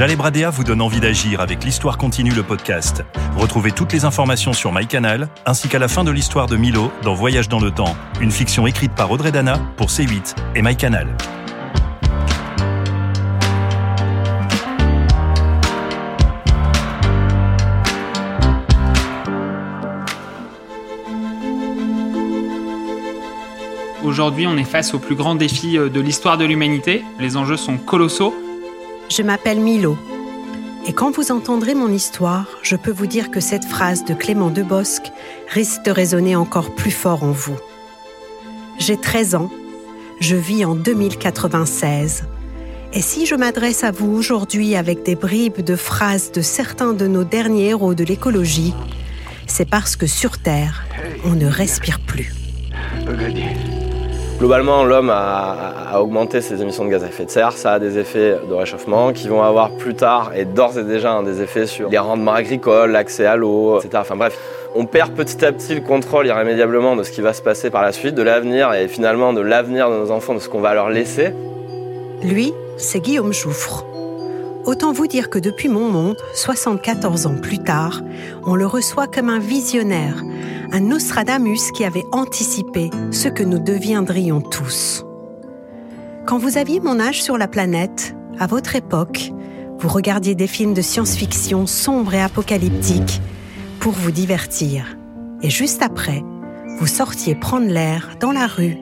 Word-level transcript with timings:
Jalé 0.00 0.16
Bradea 0.16 0.48
vous 0.48 0.64
donne 0.64 0.80
envie 0.80 0.98
d'agir 1.00 1.42
avec 1.42 1.62
l'Histoire 1.62 1.98
continue 1.98 2.30
le 2.30 2.42
podcast. 2.42 3.04
Retrouvez 3.36 3.70
toutes 3.70 3.92
les 3.92 4.06
informations 4.06 4.54
sur 4.54 4.72
MyCanal, 4.72 5.28
ainsi 5.44 5.68
qu'à 5.68 5.78
la 5.78 5.88
fin 5.88 6.04
de 6.04 6.10
l'histoire 6.10 6.46
de 6.46 6.56
Milo 6.56 6.90
dans 7.02 7.12
Voyage 7.12 7.50
dans 7.50 7.60
le 7.60 7.70
temps, 7.70 7.94
une 8.18 8.30
fiction 8.30 8.66
écrite 8.66 8.92
par 8.92 9.10
Audrey 9.10 9.30
Dana 9.30 9.60
pour 9.76 9.88
C8 9.88 10.36
et 10.54 10.62
MyCanal. 10.62 11.06
Aujourd'hui, 24.02 24.46
on 24.46 24.56
est 24.56 24.64
face 24.64 24.94
au 24.94 24.98
plus 24.98 25.14
grand 25.14 25.34
défi 25.34 25.76
euh, 25.76 25.90
de 25.90 26.00
l'histoire 26.00 26.38
de 26.38 26.46
l'humanité. 26.46 27.04
Les 27.18 27.36
enjeux 27.36 27.58
sont 27.58 27.76
colossaux. 27.76 28.34
Je 29.10 29.22
m'appelle 29.22 29.58
Milo. 29.58 29.98
Et 30.86 30.92
quand 30.92 31.10
vous 31.10 31.32
entendrez 31.32 31.74
mon 31.74 31.92
histoire, 31.92 32.46
je 32.62 32.76
peux 32.76 32.92
vous 32.92 33.08
dire 33.08 33.32
que 33.32 33.40
cette 33.40 33.64
phrase 33.64 34.04
de 34.04 34.14
Clément 34.14 34.50
Debosc 34.50 35.02
risque 35.48 35.82
de 35.84 35.90
résonner 35.90 36.36
encore 36.36 36.76
plus 36.76 36.92
fort 36.92 37.24
en 37.24 37.32
vous. 37.32 37.56
J'ai 38.78 38.96
13 38.96 39.34
ans, 39.34 39.50
je 40.20 40.36
vis 40.36 40.64
en 40.64 40.76
2096. 40.76 42.24
Et 42.92 43.02
si 43.02 43.26
je 43.26 43.34
m'adresse 43.34 43.82
à 43.82 43.90
vous 43.90 44.12
aujourd'hui 44.12 44.76
avec 44.76 45.02
des 45.02 45.16
bribes 45.16 45.60
de 45.60 45.74
phrases 45.74 46.30
de 46.30 46.40
certains 46.40 46.92
de 46.92 47.08
nos 47.08 47.24
derniers 47.24 47.70
héros 47.70 47.94
de 47.94 48.04
l'écologie, 48.04 48.74
c'est 49.48 49.68
parce 49.68 49.96
que 49.96 50.06
sur 50.06 50.38
Terre, 50.38 50.84
on 51.24 51.30
ne 51.30 51.46
respire 51.46 51.98
plus. 51.98 52.32
Globalement, 54.40 54.84
l'homme 54.84 55.10
a, 55.10 56.00
augmenté 56.00 56.40
ses 56.40 56.62
émissions 56.62 56.86
de 56.86 56.90
gaz 56.90 57.04
à 57.04 57.08
effet 57.08 57.26
de 57.26 57.30
serre. 57.30 57.52
Ça 57.52 57.74
a 57.74 57.78
des 57.78 57.98
effets 57.98 58.36
de 58.48 58.54
réchauffement 58.54 59.12
qui 59.12 59.28
vont 59.28 59.42
avoir 59.42 59.70
plus 59.72 59.94
tard 59.94 60.32
et 60.34 60.46
d'ores 60.46 60.78
et 60.78 60.82
déjà 60.82 61.22
des 61.22 61.42
effets 61.42 61.66
sur 61.66 61.90
les 61.90 61.98
rendements 61.98 62.32
agricoles, 62.32 62.90
l'accès 62.90 63.26
à 63.26 63.36
l'eau, 63.36 63.78
etc. 63.78 63.98
Enfin 64.00 64.16
bref, 64.16 64.38
on 64.74 64.86
perd 64.86 65.12
petit 65.12 65.44
à 65.44 65.52
petit 65.52 65.74
le 65.74 65.82
contrôle 65.82 66.26
irrémédiablement 66.26 66.96
de 66.96 67.02
ce 67.02 67.10
qui 67.10 67.20
va 67.20 67.34
se 67.34 67.42
passer 67.42 67.68
par 67.68 67.82
la 67.82 67.92
suite, 67.92 68.14
de 68.14 68.22
l'avenir 68.22 68.72
et 68.72 68.88
finalement 68.88 69.34
de 69.34 69.42
l'avenir 69.42 69.90
de 69.90 69.96
nos 69.96 70.10
enfants, 70.10 70.32
de 70.32 70.38
ce 70.38 70.48
qu'on 70.48 70.60
va 70.60 70.72
leur 70.72 70.88
laisser. 70.88 71.34
Lui, 72.22 72.54
c'est 72.78 73.00
Guillaume 73.00 73.34
Jouffre. 73.34 73.89
Autant 74.70 74.92
vous 74.92 75.08
dire 75.08 75.30
que 75.30 75.40
depuis 75.40 75.68
mon 75.68 75.90
monde, 75.90 76.16
74 76.32 77.26
ans 77.26 77.34
plus 77.34 77.58
tard, 77.58 78.02
on 78.44 78.54
le 78.54 78.68
reçoit 78.68 79.08
comme 79.08 79.28
un 79.28 79.40
visionnaire, 79.40 80.22
un 80.70 80.78
Nostradamus 80.78 81.72
qui 81.74 81.84
avait 81.84 82.04
anticipé 82.12 82.88
ce 83.10 83.26
que 83.26 83.42
nous 83.42 83.58
deviendrions 83.58 84.40
tous. 84.40 85.04
Quand 86.24 86.38
vous 86.38 86.56
aviez 86.56 86.78
mon 86.78 87.00
âge 87.00 87.20
sur 87.20 87.36
la 87.36 87.48
planète, 87.48 88.14
à 88.38 88.46
votre 88.46 88.76
époque, 88.76 89.32
vous 89.80 89.88
regardiez 89.88 90.36
des 90.36 90.46
films 90.46 90.74
de 90.74 90.82
science-fiction 90.82 91.66
sombres 91.66 92.14
et 92.14 92.22
apocalyptiques 92.22 93.20
pour 93.80 93.94
vous 93.94 94.12
divertir. 94.12 94.96
Et 95.42 95.50
juste 95.50 95.82
après, 95.82 96.22
vous 96.78 96.86
sortiez 96.86 97.34
prendre 97.34 97.66
l'air 97.66 98.10
dans 98.20 98.30
la 98.30 98.46
rue. 98.46 98.76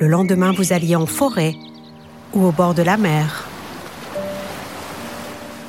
Le 0.00 0.08
lendemain, 0.08 0.52
vous 0.52 0.72
alliez 0.72 0.96
en 0.96 1.04
forêt 1.04 1.54
ou 2.32 2.46
au 2.46 2.50
bord 2.50 2.72
de 2.72 2.82
la 2.82 2.96
mer 2.96 3.47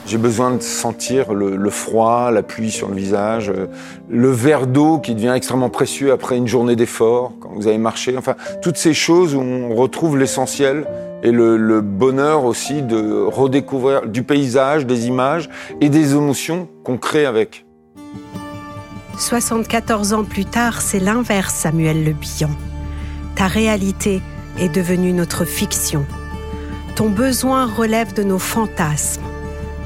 j'ai 0.10 0.18
besoin 0.18 0.56
de 0.56 0.62
sentir 0.64 1.34
le, 1.34 1.70
froid, 1.70 2.32
la 2.32 2.42
pluie 2.42 2.72
sur 2.72 2.88
le 2.90 2.96
visage, 2.96 3.52
euh, 3.52 3.68
le 4.10 4.32
verre 4.32 4.66
d'eau 4.66 4.98
qui 4.98 5.14
devient 5.14 5.34
extrêmement 5.36 5.70
précieux 5.70 6.12
après 6.12 6.36
une 6.36 6.48
journée 6.48 6.76
d'effort, 6.76 7.34
quand 7.40 7.52
vous 7.54 7.68
avez 7.68 7.78
marché. 7.78 8.18
Enfin, 8.18 8.36
toutes 8.64 8.78
ces 8.78 8.96
choses 8.96 9.36
où 9.36 9.40
on 9.40 9.76
retrouve 9.76 10.18
l'essentiel 10.18 10.88
et 11.22 11.32
le, 11.32 11.82
bonheur 11.82 12.46
aussi 12.46 12.82
de 12.82 13.24
redécouvrir 13.24 14.08
du 14.08 14.24
paysage, 14.24 14.88
des 14.88 15.06
images 15.06 15.48
et 15.80 15.90
des 15.90 16.14
émotions 16.14 16.68
qu'on 16.84 16.98
crée 16.98 17.28
avec. 17.28 17.66
74 19.18 20.14
ans 20.14 20.24
plus 20.24 20.46
tard, 20.46 20.82
c'est 20.82 21.00
l'inverse, 21.00 21.54
Samuel 21.54 22.04
Le 22.04 22.14
Bihan. 22.14 22.50
Ta 23.36 23.46
réalité 23.46 24.22
est 24.58 24.70
devenue 24.70 25.14
notre 25.14 25.46
fiction. 25.46 26.04
Ton 26.96 27.10
besoin 27.10 27.68
relève 27.68 28.14
de 28.14 28.24
nos 28.24 28.40
fantasmes 28.40 29.29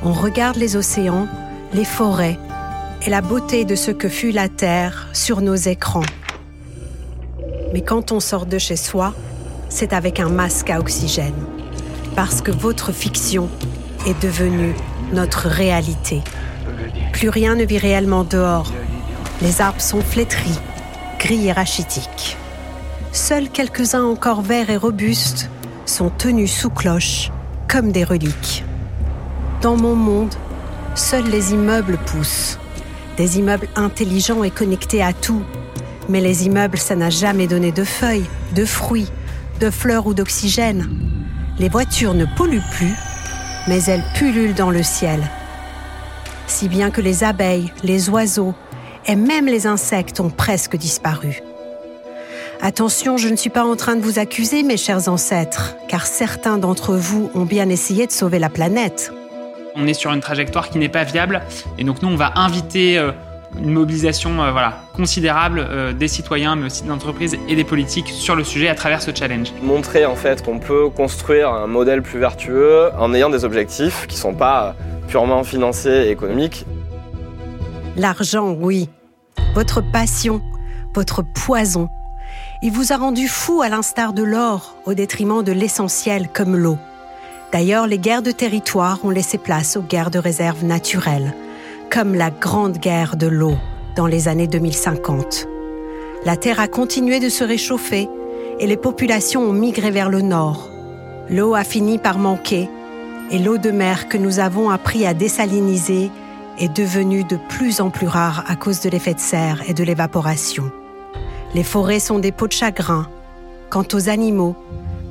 on 0.06 0.12
regarde 0.12 0.58
les 0.58 0.75
océans, 0.75 1.28
les 1.74 1.86
forêts 1.86 2.38
et 3.06 3.09
la 3.09 3.22
beauté 3.22 3.64
de 3.66 3.75
ce 3.75 3.91
que 3.91 4.09
fut 4.09 4.31
la 4.31 4.50
Terre 4.50 5.08
sur 5.14 5.41
nos 5.41 5.56
écrans. 5.56 6.03
Mais 7.74 7.81
quand 7.81 8.12
on 8.12 8.19
sort 8.19 8.46
de 8.46 8.58
chez 8.58 8.75
soi, 8.75 9.14
c'est 9.69 9.94
avec 9.94 10.19
un 10.19 10.30
masque 10.30 10.69
à 10.69 10.80
oxygène, 10.80 11.34
parce 12.16 12.41
que 12.41 12.52
votre 12.52 12.91
fiction 12.91 13.50
est 14.06 14.22
devenue 14.22 14.75
notre 15.14 15.47
réalité. 15.47 16.22
Plus 17.14 17.30
rien 17.30 17.56
ne 17.56 17.64
vit 17.64 17.78
réellement 17.78 18.24
dehors. 18.24 18.72
Les 19.41 19.62
arbres 19.62 19.81
sont 19.81 20.02
flétris, 20.02 20.59
gris 21.20 21.47
et 21.47 21.52
rachitiques. 21.52 22.38
Seuls 23.12 23.50
quelques-uns 23.50 24.03
encore 24.03 24.41
verts 24.41 24.70
et 24.70 24.78
robustes 24.78 25.50
sont 25.85 26.09
tenus 26.09 26.52
sous 26.52 26.70
cloche, 26.70 27.31
comme 27.68 27.91
des 27.91 28.03
reliques. 28.03 28.64
Dans 29.63 29.78
mon 29.78 29.96
monde, 29.96 30.35
seuls 30.94 31.24
les 31.24 31.53
immeubles 31.53 31.97
poussent. 32.06 32.59
Des 33.16 33.40
immeubles 33.40 33.69
intelligents 33.78 34.44
et 34.44 34.51
connectés 34.51 35.01
à 35.01 35.13
tout. 35.13 35.41
Mais 36.09 36.19
les 36.19 36.46
immeubles, 36.46 36.78
ça 36.78 36.97
n'a 36.97 37.09
jamais 37.09 37.47
donné 37.47 37.72
de 37.72 37.85
feuilles, 37.85 38.25
de 38.56 38.66
fruits, 38.66 39.07
de 39.62 39.69
fleurs 39.69 40.06
ou 40.06 40.13
d'oxygène. 40.13 40.90
Les 41.59 41.69
voitures 41.69 42.13
ne 42.13 42.25
polluent 42.35 42.69
plus, 42.73 42.94
mais 43.69 43.81
elles 43.85 44.03
pullulent 44.16 44.53
dans 44.53 44.69
le 44.69 44.84
ciel. 44.84 45.22
Si 46.46 46.68
bien 46.68 46.91
que 46.91 47.00
les 47.00 47.23
abeilles, 47.23 47.72
les 47.85 48.09
oiseaux 48.09 48.53
et 49.06 49.16
même 49.16 49.46
les 49.46 49.66
insectes 49.66 50.19
ont 50.19 50.29
presque 50.29 50.75
disparu. 50.75 51.41
Attention, 52.62 53.16
je 53.16 53.29
ne 53.29 53.38
suis 53.38 53.50
pas 53.50 53.63
en 53.63 53.78
train 53.78 53.96
de 53.96 54.02
vous 54.02 54.19
accuser, 54.19 54.62
mes 54.63 54.75
chers 54.75 55.07
ancêtres, 55.07 55.78
car 55.88 56.06
certains 56.06 56.57
d'entre 56.57 56.96
vous 56.96 57.31
ont 57.34 57.46
bien 57.46 57.69
essayé 57.69 58.07
de 58.07 58.12
sauver 58.12 58.40
la 58.40 58.50
planète. 58.50 59.13
On 59.75 59.88
est 59.88 59.94
sur 59.94 60.11
une 60.11 60.19
trajectoire 60.19 60.69
qui 60.69 60.78
n'est 60.78 60.89
pas 60.89 61.03
viable. 61.03 61.41
Et 61.78 61.84
donc 61.84 62.01
nous, 62.01 62.09
on 62.09 62.16
va 62.16 62.34
inviter 62.35 62.97
euh, 62.97 63.11
une 63.59 63.72
mobilisation 63.72 64.41
euh, 64.41 64.51
voilà, 64.51 64.78
considérable 64.95 65.66
euh, 65.67 65.94
des 65.94 66.07
citoyens, 66.07 66.56
mais 66.56 66.67
aussi 66.67 66.84
des 66.84 66.91
entreprises 66.91 67.38
et 67.47 67.56
des 67.56 67.63
politiques 67.63 68.09
sur 68.09 68.35
le 68.35 68.44
sujet 68.44 68.67
à 68.67 68.75
travers 68.75 69.01
ce 69.01 69.11
challenge. 69.13 69.51
Montrer 69.63 70.06
en 70.06 70.16
fait 70.16 70.44
qu'on 70.44 70.59
peut 70.59 70.89
construire 70.89 71.50
un 71.50 71.67
modèle 71.67 72.03
plus 72.03 72.19
vertueux 72.19 72.91
en 73.00 73.13
ayant 73.13 73.29
des 73.29 73.45
objectifs 73.45 74.06
qui 74.07 74.16
ne 74.16 74.22
sont 74.22 74.35
pas 74.35 74.75
purement 75.07 75.44
financiers 75.44 76.07
et 76.07 76.11
économiques. 76.11 76.66
L'argent, 77.95 78.51
oui. 78.51 78.90
Votre 79.55 79.81
passion, 79.81 80.41
votre 80.94 81.23
poison. 81.23 81.90
Il 82.61 82.72
vous 82.72 82.94
a 82.94 82.97
rendu 82.97 83.28
fou 83.28 83.61
à 83.61 83.69
l'instar 83.69 84.13
de 84.13 84.23
l'or, 84.23 84.75
au 84.85 84.94
détriment 84.94 85.44
de 85.44 85.51
l'essentiel 85.51 86.28
comme 86.31 86.55
l'eau. 86.55 86.78
D'ailleurs, 87.53 87.86
les 87.86 88.00
guerres 88.00 88.24
de 88.24 88.31
territoire 88.31 88.97
ont 89.06 89.12
laissé 89.12 89.38
place 89.38 89.78
aux 89.78 89.84
guerres 89.84 90.09
de 90.09 90.18
réserve 90.18 90.66
naturelles, 90.66 91.36
comme 91.91 92.16
la 92.16 92.31
Grande 92.31 92.80
Guerre 92.80 93.16
de 93.16 93.28
l'eau 93.28 93.53
dans 93.96 94.08
les 94.08 94.28
années 94.28 94.47
2050. 94.47 95.47
La 96.25 96.36
Terre 96.36 96.59
a 96.59 96.68
continué 96.68 97.19
de 97.19 97.30
se 97.30 97.44
réchauffer 97.44 98.09
et 98.59 98.66
les 98.66 98.75
populations 98.75 99.44
ont 99.44 99.53
migré 99.53 99.91
vers 99.91 100.09
le 100.09 100.22
nord. 100.22 100.68
L'eau 101.30 101.53
a 101.53 101.64
fini 101.64 102.00
par 102.00 102.18
manquer 102.18 102.68
et 103.30 103.38
l'eau 103.38 103.59
de 103.59 103.70
mer 103.70 104.08
que 104.08 104.18
nous 104.18 104.40
avons 104.40 104.72
appris 104.72 105.06
à 105.06 105.14
désaliniser 105.14 106.09
est 106.58 106.75
devenue 106.75 107.24
de 107.24 107.38
plus 107.50 107.81
en 107.81 107.91
plus 107.91 108.08
rare 108.08 108.44
à 108.47 108.56
cause 108.56 108.80
de 108.80 108.90
l'effet 108.90 109.14
de 109.14 109.20
serre 109.20 109.62
et 109.68 109.75
de 109.75 109.84
l'évaporation. 109.84 110.72
Les 111.53 111.64
forêts 111.64 112.00
sont 112.00 112.18
des 112.18 112.31
pots 112.31 112.47
de 112.47 112.52
chagrin. 112.52 113.08
Quant 113.70 113.85
aux 113.94 114.09
animaux, 114.09 114.56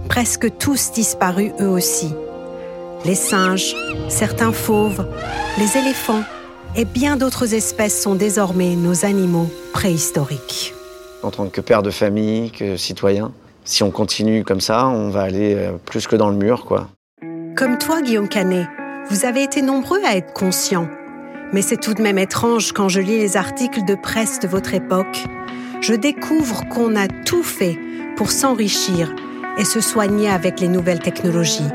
presque 0.09 0.59
tous 0.59 0.91
disparus 0.91 1.53
eux 1.61 1.69
aussi 1.69 2.13
les 3.05 3.15
singes, 3.15 3.75
certains 4.09 4.53
fauves, 4.53 5.07
les 5.59 5.77
éléphants 5.77 6.23
et 6.77 6.85
bien 6.85 7.17
d'autres 7.17 7.55
espèces 7.55 8.01
sont 8.01 8.15
désormais 8.15 8.77
nos 8.77 9.05
animaux 9.05 9.51
préhistoriques. 9.73 10.75
En 11.23 11.31
tant 11.31 11.49
que 11.49 11.61
père 11.61 11.83
de 11.83 11.91
famille, 11.91 12.51
que 12.51 12.77
citoyen, 12.77 13.33
si 13.65 13.83
on 13.83 13.91
continue 13.91 14.45
comme 14.45 14.61
ça, 14.61 14.89
on 14.89 15.11
va 15.11 15.23
aller 15.23 15.55
euh, 15.55 15.73
plus 15.85 16.07
que 16.07 16.17
dans 16.17 16.31
le 16.31 16.37
mur, 16.37 16.65
quoi. 16.65 16.89
Comme 17.57 17.79
toi, 17.79 18.03
Guillaume 18.03 18.29
Canet, 18.29 18.67
vous 19.11 19.25
avez 19.25 19.43
été 19.43 19.63
nombreux 19.63 20.01
à 20.05 20.17
être 20.17 20.33
conscients. 20.33 20.89
Mais 21.53 21.63
c'est 21.63 21.77
tout 21.77 21.95
de 21.95 22.03
même 22.03 22.19
étrange 22.19 22.73
quand 22.73 22.89
je 22.89 23.01
lis 23.01 23.19
les 23.19 23.37
articles 23.37 23.85
de 23.85 23.95
presse 23.95 24.41
de 24.41 24.49
votre 24.49 24.75
époque. 24.75 25.25
Je 25.81 25.93
découvre 25.95 26.67
qu'on 26.69 26.97
a 26.97 27.09
tout 27.09 27.43
fait 27.43 27.79
pour 28.17 28.31
s'enrichir 28.31 29.15
et 29.59 29.65
se 29.65 29.81
soigner 29.81 30.31
avec 30.31 30.61
les 30.61 30.69
nouvelles 30.69 31.01
technologies. 31.01 31.69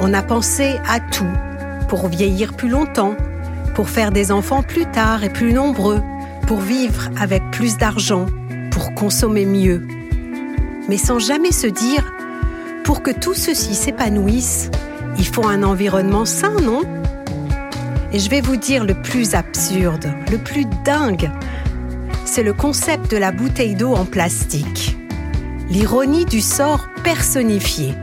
On 0.00 0.14
a 0.14 0.22
pensé 0.22 0.78
à 0.88 1.00
tout 1.00 1.26
pour 1.88 2.08
vieillir 2.08 2.54
plus 2.54 2.68
longtemps, 2.68 3.16
pour 3.74 3.88
faire 3.88 4.12
des 4.12 4.30
enfants 4.30 4.62
plus 4.62 4.86
tard 4.86 5.24
et 5.24 5.28
plus 5.28 5.52
nombreux, 5.52 6.00
pour 6.46 6.60
vivre 6.60 7.08
avec 7.20 7.42
plus 7.50 7.76
d'argent, 7.76 8.26
pour 8.70 8.94
consommer 8.94 9.44
mieux. 9.44 9.86
Mais 10.88 10.98
sans 10.98 11.18
jamais 11.18 11.52
se 11.52 11.66
dire, 11.66 12.12
pour 12.84 13.02
que 13.02 13.10
tout 13.10 13.34
ceci 13.34 13.74
s'épanouisse, 13.74 14.70
il 15.18 15.26
faut 15.26 15.46
un 15.46 15.62
environnement 15.62 16.24
sain, 16.24 16.54
non? 16.62 16.82
Et 18.12 18.18
je 18.18 18.30
vais 18.30 18.40
vous 18.40 18.56
dire 18.56 18.84
le 18.84 18.94
plus 18.94 19.34
absurde, 19.34 20.06
le 20.30 20.38
plus 20.38 20.64
dingue. 20.84 21.30
C'est 22.24 22.42
le 22.42 22.52
concept 22.52 23.10
de 23.10 23.16
la 23.16 23.32
bouteille 23.32 23.74
d'eau 23.74 23.94
en 23.94 24.04
plastique. 24.04 24.96
L'ironie 25.68 26.24
du 26.24 26.40
sort 26.40 26.88
personnifié. 27.02 27.94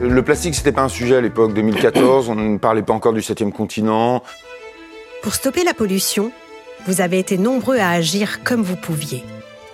Le 0.00 0.22
plastique, 0.22 0.54
c'était 0.54 0.72
pas 0.72 0.80
un 0.80 0.88
sujet 0.88 1.16
à 1.16 1.20
l'époque 1.20 1.52
2014. 1.52 2.30
On 2.30 2.34
ne 2.34 2.56
parlait 2.56 2.80
pas 2.80 2.94
encore 2.94 3.12
du 3.12 3.20
septième 3.20 3.52
continent. 3.52 4.22
Pour 5.22 5.34
stopper 5.34 5.62
la 5.62 5.74
pollution, 5.74 6.32
vous 6.86 7.02
avez 7.02 7.18
été 7.18 7.36
nombreux 7.36 7.76
à 7.76 7.90
agir 7.90 8.42
comme 8.42 8.62
vous 8.62 8.76
pouviez, 8.76 9.22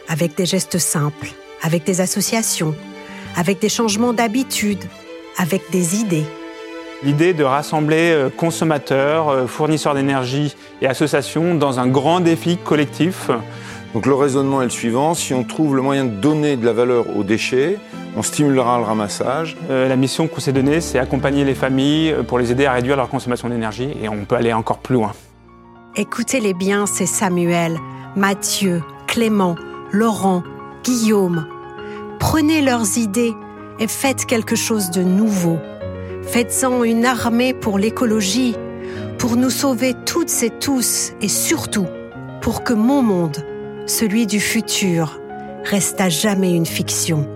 avec 0.09 0.37
des 0.37 0.45
gestes 0.45 0.79
simples, 0.79 1.29
avec 1.63 1.85
des 1.85 2.01
associations, 2.01 2.75
avec 3.37 3.61
des 3.61 3.69
changements 3.69 4.13
d'habitude, 4.13 4.83
avec 5.39 5.71
des 5.71 5.95
idées. 5.95 6.25
L'idée 7.05 7.33
de 7.33 7.45
rassembler 7.45 8.11
euh, 8.11 8.29
consommateurs, 8.29 9.29
euh, 9.29 9.47
fournisseurs 9.47 9.95
d'énergie 9.95 10.57
et 10.83 10.89
associations 10.89 11.55
dans 11.55 11.79
un 11.79 11.87
grand 11.87 12.19
défi 12.19 12.57
collectif. 12.57 13.31
Donc 13.97 14.05
le 14.05 14.13
raisonnement 14.13 14.61
est 14.61 14.67
le 14.67 14.71
suivant, 14.71 15.15
si 15.15 15.33
on 15.33 15.43
trouve 15.43 15.75
le 15.75 15.81
moyen 15.81 16.05
de 16.05 16.11
donner 16.11 16.59
de 16.59 16.67
la 16.67 16.75
valeur 16.75 17.17
aux 17.17 17.25
déchets, 17.25 17.79
on 18.15 18.21
stimulera 18.21 18.77
le 18.77 18.85
ramassage. 18.85 19.57
Euh, 19.71 19.89
la 19.89 19.97
mission 19.97 20.29
qu'on 20.29 20.39
s'est 20.39 20.53
donnée, 20.53 20.83
c'est 20.83 20.99
accompagner 20.99 21.45
les 21.45 21.55
familles 21.55 22.15
pour 22.29 22.39
les 22.39 22.53
aider 22.53 22.67
à 22.67 22.75
réduire 22.75 22.97
leur 22.97 23.09
consommation 23.09 23.49
d'énergie 23.49 23.97
et 24.03 24.11
on 24.11 24.27
peut 24.27 24.35
aller 24.35 24.53
encore 24.53 24.81
plus 24.81 24.97
loin. 24.97 25.13
Écoutez-les 25.97 26.53
bien, 26.53 26.85
c'est 26.85 27.07
Samuel, 27.07 27.79
Mathieu, 28.17 28.83
Clément, 29.07 29.55
Laurent, 29.93 30.43
Guillaume. 30.85 31.47
Prenez 32.19 32.61
leurs 32.61 32.99
idées 32.99 33.33
et 33.81 33.87
faites 33.87 34.27
quelque 34.27 34.57
chose 34.57 34.91
de 34.91 35.03
nouveau. 35.03 35.57
Faites-en 36.21 36.85
une 36.85 37.07
armée 37.07 37.55
pour 37.55 37.79
l'écologie, 37.79 38.57
pour 39.17 39.37
nous 39.37 39.49
sauver 39.49 39.95
toutes 40.05 40.43
et 40.43 40.51
tous, 40.51 41.15
et 41.23 41.29
surtout 41.29 41.87
pour 42.43 42.63
que 42.63 42.75
mon 42.75 43.01
monde, 43.01 43.43
celui 43.87 44.27
du 44.27 44.41
futur, 44.41 45.21
reste 45.65 46.01
à 46.01 46.09
jamais 46.09 46.55
une 46.55 46.67
fiction 46.67 47.29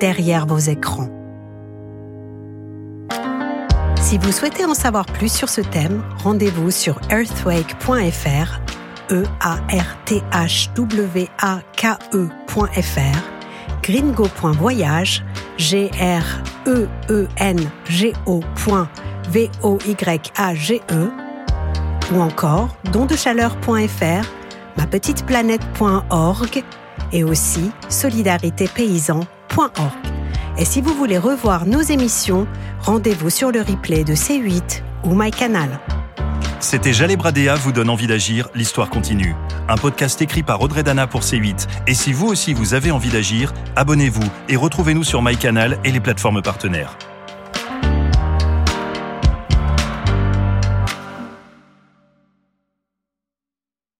derrière 0.00 0.46
vos 0.46 0.58
écrans. 0.58 1.10
Si 4.00 4.18
vous 4.18 4.30
souhaitez 4.30 4.64
en 4.64 4.74
savoir 4.74 5.06
plus 5.06 5.32
sur 5.32 5.48
ce 5.48 5.60
thème, 5.60 6.02
rendez-vous 6.22 6.70
sur 6.70 7.00
earthwake.fr, 7.10 8.60
e 9.10 9.24
a 9.40 9.54
r 9.68 9.96
t 10.04 10.22
h 10.32 10.70
w 10.74 11.28
a 11.40 11.60
k 11.76 11.96
e.fr, 12.12 13.18
gringo.voyage, 13.82 15.24
g 15.58 15.90
r 15.98 16.24
e 16.66 16.88
e 17.08 17.26
n 17.36 17.70
g 17.88 18.12
o.v 18.26 19.50
o 19.62 19.78
y 19.86 20.20
a 20.36 20.54
g 20.54 20.80
e 20.90 21.10
ou 22.12 22.20
encore 22.20 22.68
dondechaleur.fr, 22.92 24.45
mapetiteplanète.org 24.76 26.64
et 27.12 27.24
aussi 27.24 27.70
solidaritépaysan.org. 27.88 29.26
Et 30.58 30.64
si 30.64 30.80
vous 30.80 30.94
voulez 30.94 31.18
revoir 31.18 31.66
nos 31.66 31.82
émissions, 31.82 32.46
rendez-vous 32.80 33.30
sur 33.30 33.52
le 33.52 33.60
replay 33.60 34.04
de 34.04 34.14
C8 34.14 34.82
ou 35.04 35.14
MyCanal. 35.14 35.80
C'était 36.60 36.94
Jalé 36.94 37.16
Bradéa 37.16 37.54
vous 37.54 37.70
donne 37.70 37.90
envie 37.90 38.06
d'agir, 38.06 38.48
l'histoire 38.54 38.88
continue. 38.88 39.34
Un 39.68 39.76
podcast 39.76 40.20
écrit 40.22 40.42
par 40.42 40.62
Audrey 40.62 40.82
Dana 40.82 41.06
pour 41.06 41.20
C8. 41.20 41.68
Et 41.86 41.94
si 41.94 42.12
vous 42.12 42.26
aussi 42.26 42.54
vous 42.54 42.72
avez 42.72 42.90
envie 42.90 43.10
d'agir, 43.10 43.52
abonnez-vous 43.76 44.28
et 44.48 44.56
retrouvez-nous 44.56 45.04
sur 45.04 45.22
MyCanal 45.22 45.78
et 45.84 45.92
les 45.92 46.00
plateformes 46.00 46.42
partenaires. 46.42 46.96